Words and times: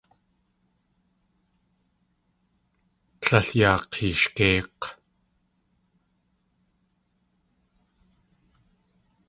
Líl 3.27 3.47
yaa 3.59 3.79
k̲eeshgéik̲! 3.91 4.83